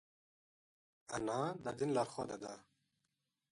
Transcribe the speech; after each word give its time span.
انا 1.15 1.39
د 1.63 1.65
دین 1.77 1.89
لارښوده 1.95 2.37
ده 2.43 2.53